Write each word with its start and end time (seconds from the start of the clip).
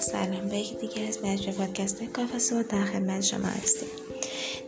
سلام 0.00 0.48
به 0.48 0.56
یکی 0.56 0.74
دیگر 0.74 1.08
از 1.08 1.24
مجموع 1.24 1.56
پادکست 1.56 2.02
کافه 2.04 2.62
در 2.62 2.84
خدمت 2.84 3.20
شما 3.20 3.46
هستیم. 3.46 3.88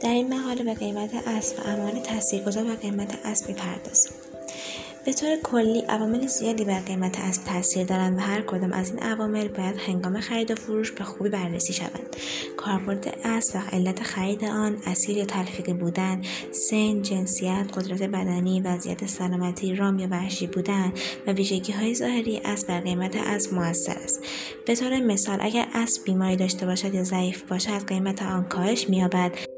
در 0.00 0.10
این 0.10 0.34
مقاله 0.34 0.64
به 0.64 0.74
قیمت 0.74 1.10
اسب 1.26 1.58
و 1.58 1.62
امان 1.68 2.02
تاثیرگذار 2.02 2.70
و 2.70 2.76
قیمت 2.76 3.18
اسب 3.24 3.48
می‌پردازیم. 3.48 4.12
به 5.04 5.12
طور 5.12 5.36
کلی 5.42 5.80
عوامل 5.80 6.26
زیادی 6.26 6.64
بر 6.64 6.80
قیمت 6.80 7.20
اسب 7.20 7.44
تاثیر 7.44 7.86
دارند 7.86 8.18
و 8.18 8.20
هر 8.20 8.42
کدام 8.42 8.72
از 8.72 8.90
این 8.90 8.98
عوامل 8.98 9.48
باید 9.48 9.76
هنگام 9.76 10.20
خرید 10.20 10.50
و 10.50 10.54
فروش 10.54 10.92
به 10.92 11.04
خوبی 11.04 11.30
بررسی 11.30 11.72
شوند. 11.72 12.16
کاربرد 12.56 13.18
اسب 13.24 13.56
و 13.56 13.76
علت 13.76 14.02
خرید 14.02 14.44
آن 14.44 14.76
اسیر 14.86 15.16
یا 15.16 15.24
تلفیقی 15.24 15.72
بودن 15.72 16.22
سن 16.50 17.02
جنسیت 17.02 17.66
قدرت 17.74 18.02
بدنی 18.02 18.60
وضعیت 18.60 19.06
سلامتی 19.06 19.74
رام 19.74 19.98
یا 19.98 20.08
وحشی 20.10 20.46
بودن 20.46 20.92
و 21.26 21.32
ویژگی 21.32 21.72
های 21.72 21.94
ظاهری 21.94 22.40
اسب 22.44 22.68
بر 22.68 22.80
قیمت 22.80 23.16
اسب 23.16 23.54
موثر 23.54 23.98
است. 24.04 24.20
به 24.66 24.76
طور 24.76 24.98
مثال 24.98 25.38
اگر 25.40 25.66
اسب 25.74 26.04
بیماری 26.04 26.36
داشته 26.36 26.66
باشد 26.66 26.94
یا 26.94 27.04
ضعیف 27.04 27.42
باشد 27.42 27.86
قیمت 27.86 28.22
آن 28.22 28.44
کاهش 28.44 28.88
مییابد. 28.88 29.51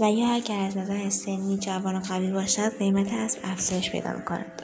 و 0.00 0.10
یا 0.12 0.28
اگر 0.28 0.60
از 0.60 0.76
نظر 0.76 1.10
سنی 1.10 1.56
جوان 1.56 1.96
و 1.96 2.00
قوی 2.00 2.30
باشد 2.30 2.78
قیمت 2.78 3.12
اسب 3.12 3.38
افزایش 3.44 3.90
پیدا 3.90 4.12
می‌کند. 4.12 4.62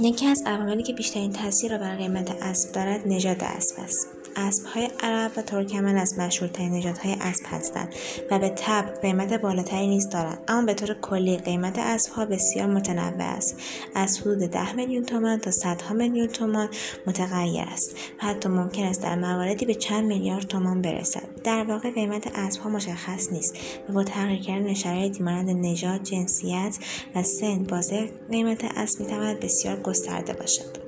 یکی 0.00 0.26
از 0.26 0.42
عواملی 0.46 0.82
که 0.82 0.92
بیشترین 0.92 1.32
تاثیر 1.32 1.72
را 1.72 1.78
بر 1.78 1.96
قیمت 1.96 2.42
اسب 2.42 2.72
دارد 2.72 3.08
نژاد 3.08 3.44
اسب 3.44 3.80
است. 3.80 4.17
اسبهای 4.38 4.90
عرب 5.00 5.32
و 5.36 5.42
ترکمن 5.42 5.96
از 5.96 6.18
مشهورترین 6.18 6.72
نژادهای 6.72 7.16
اسب 7.20 7.44
هستند 7.46 7.94
و 8.30 8.38
به 8.38 8.48
طبع 8.48 9.00
قیمت 9.00 9.32
بالاتری 9.32 9.86
نیز 9.86 10.08
دارند. 10.08 10.38
اما 10.48 10.66
به 10.66 10.74
طور 10.74 10.94
کلی 10.94 11.36
قیمت 11.36 11.78
اسبها 11.78 12.24
بسیار 12.24 12.66
متنوع 12.66 13.22
است. 13.22 13.56
از 13.94 14.20
حدود 14.20 14.38
ده 14.38 14.72
میلیون 14.72 15.04
تومان 15.04 15.38
تا 15.38 15.50
صدها 15.50 15.94
میلیون 15.94 16.26
تومان 16.26 16.68
متغیر 17.06 17.64
است 17.72 17.96
و 18.22 18.26
حتی 18.26 18.48
ممکن 18.48 18.84
است 18.84 19.02
در 19.02 19.14
مواردی 19.14 19.66
به 19.66 19.74
چند 19.74 20.04
میلیارد 20.04 20.46
تومان 20.46 20.82
برسد. 20.82 21.28
در 21.44 21.64
واقع 21.64 21.90
قیمت 21.90 22.26
اسبها 22.34 22.70
مشخص 22.70 23.32
نیست 23.32 23.56
و 23.88 23.92
با 23.92 24.04
تغییر 24.04 24.42
کردن 24.42 24.74
شرایطی 24.74 25.22
مانند 25.22 25.66
نژاد 25.66 26.02
جنسیت 26.02 26.78
و 27.14 27.22
سن 27.22 27.64
بازه 27.64 28.10
قیمت 28.30 28.64
اسب 28.64 29.00
می‌تواند 29.00 29.40
بسیار 29.40 29.76
گسترده 29.76 30.32
باشد. 30.32 30.87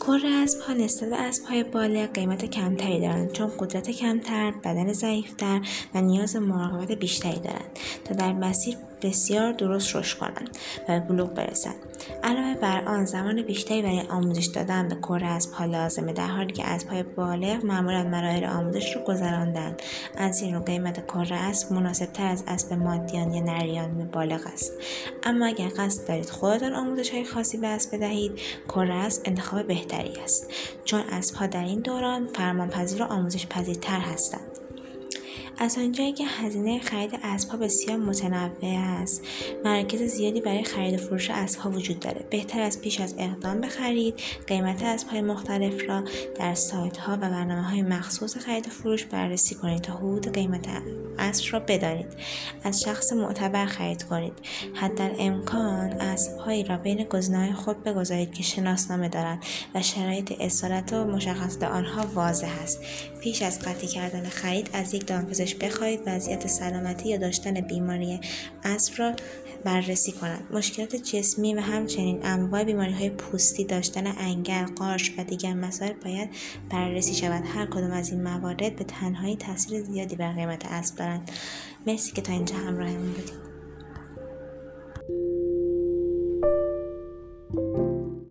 کر 0.00 0.20
اسبها 0.24 0.72
نسبت 0.72 1.10
به 1.10 1.16
اسبهای 1.16 1.64
بالغ 1.64 2.12
قیمت 2.12 2.44
کمتری 2.44 3.00
دارند 3.00 3.32
چون 3.32 3.50
قدرت 3.58 3.90
کمتر 3.90 4.50
بدن 4.50 4.92
ضعیفتر 4.92 5.60
و 5.94 6.00
نیاز 6.00 6.36
مراقبت 6.36 6.92
بیشتری 6.92 7.40
دارند. 7.40 7.78
تا 8.04 8.14
در 8.14 8.32
مسیر 8.32 8.76
بسیار 9.02 9.52
درست 9.52 9.96
رشد 9.96 10.18
کنند 10.18 10.58
و 10.88 11.00
به 11.00 11.00
بلوغ 11.00 11.34
برسند. 11.34 11.74
علاوه 12.22 12.54
بر 12.54 12.84
آن 12.84 13.04
زمان 13.04 13.42
بیشتری 13.42 13.82
برای 13.82 14.00
آموزش 14.00 14.46
دادن 14.46 14.88
به 14.88 14.94
کره 14.94 15.26
اسبها 15.26 15.64
لازمه 15.64 16.12
در 16.12 16.26
حالی 16.26 16.52
که 16.52 16.66
اسبهای 16.66 17.02
بالغ 17.02 17.64
معمولا 17.64 18.02
مراحل 18.02 18.44
آموزش 18.44 18.96
رو 18.96 19.02
گذراندند 19.02 19.82
از 20.16 20.42
این 20.42 20.54
رو 20.54 20.60
قیمت 20.60 21.06
کره 21.06 21.36
اسب 21.36 21.72
مناسبتر 21.72 22.26
از 22.26 22.44
اسب 22.46 22.72
مادیان 22.72 23.32
یا 23.32 23.42
نریان 23.42 24.08
بالغ 24.12 24.40
است. 24.52 24.72
اما 25.22 25.46
اگر 25.46 25.68
قصد 25.78 26.08
دارید 26.08 26.30
خودتان 26.30 26.74
آموزش 26.74 27.10
های 27.10 27.24
خاصی 27.24 27.58
به 27.58 27.66
اسب 27.66 27.96
بدهید 27.96 28.32
کره 28.68 28.94
اسب 28.94 29.22
انتخاب 29.24 29.66
بهتری 29.66 30.20
است. 30.24 30.50
چون 30.84 31.00
اسبها 31.00 31.46
در 31.46 31.64
این 31.64 31.80
دوران 31.80 32.26
فرمانپذیر 32.26 33.02
و 33.02 33.06
آموزش 33.06 33.46
پذیرتر 33.46 34.00
هستند. 34.00 34.49
از 35.62 35.78
آنجایی 35.78 36.12
که 36.12 36.26
هزینه 36.26 36.80
خرید 36.80 37.18
اسبها 37.22 37.56
بسیار 37.56 37.96
متنوع 37.96 38.50
است. 38.62 39.22
مراکز 39.64 40.02
زیادی 40.02 40.40
برای 40.40 40.64
خرید 40.64 40.94
و 40.94 40.96
فروش 40.96 41.30
اسبها 41.30 41.70
وجود 41.70 42.00
داره. 42.00 42.24
بهتر 42.30 42.60
از 42.60 42.80
پیش 42.80 43.00
از 43.00 43.14
اقدام 43.18 43.60
به 43.60 43.68
خرید 43.68 44.14
قیمت 44.46 44.82
اسبهای 44.82 45.20
مختلف 45.20 45.88
را 45.88 46.04
در 46.34 46.54
سایت 46.54 46.96
ها 46.96 47.12
و 47.12 47.16
برنامه 47.16 47.62
های 47.62 47.82
مخصوص 47.82 48.36
خرید 48.36 48.66
و 48.66 48.70
فروش 48.70 49.04
بررسی 49.04 49.54
کنید 49.54 49.80
تا 49.80 49.92
حدود 49.92 50.32
قیمت 50.32 50.66
اسب 51.18 51.52
را 51.52 51.60
بدانید. 51.60 52.12
از 52.64 52.82
شخص 52.82 53.12
معتبر 53.12 53.66
خرید 53.66 54.02
کنید. 54.02 54.32
حتی 54.74 55.04
امکان 55.18 55.92
اسبهایی 55.92 56.64
را 56.64 56.76
بین 56.76 57.04
گزینه‌های 57.04 57.52
خود 57.52 57.84
بگذارید 57.84 58.32
که 58.32 58.42
شناسنامه 58.42 59.08
دارند 59.08 59.44
و 59.74 59.82
شرایط 59.82 60.32
اصالت 60.40 60.92
و 60.92 61.04
مشخصات 61.04 61.62
آنها 61.62 62.06
واضح 62.14 62.50
است. 62.62 62.80
پیش 63.20 63.42
از 63.42 63.58
قطعی 63.58 63.88
کردن 63.88 64.28
خرید 64.28 64.70
از 64.72 64.94
یک 64.94 65.06
دامپزشک 65.06 65.49
بخواهید 65.54 66.00
وضعیت 66.06 66.46
سلامتی 66.46 67.08
یا 67.08 67.16
داشتن 67.16 67.60
بیماری 67.60 68.20
اسب 68.64 68.94
را 68.96 69.12
بررسی 69.64 70.12
کنند. 70.12 70.44
مشکلات 70.52 70.96
جسمی 70.96 71.54
و 71.54 71.60
همچنین 71.60 72.20
انواع 72.22 72.64
بیماری 72.64 72.92
های 72.92 73.10
پوستی 73.10 73.64
داشتن 73.64 74.06
انگل 74.06 74.64
قارش 74.64 75.12
و 75.18 75.24
دیگر 75.24 75.54
مسائل 75.54 75.92
باید 75.92 76.30
بررسی 76.70 77.14
شود. 77.14 77.44
هر 77.46 77.66
کدام 77.66 77.90
از 77.90 78.10
این 78.10 78.22
موارد 78.22 78.76
به 78.76 78.84
تنهایی 78.84 79.36
تاثیر 79.36 79.82
زیادی 79.82 80.16
بر 80.16 80.32
قیمت 80.32 80.66
اسب 80.66 80.96
دارند. 80.96 81.30
مرسی 81.86 82.12
که 82.12 82.22
تا 82.22 82.32
اینجا 82.32 82.56
همراهمون 82.56 83.12
بودید. 83.12 83.49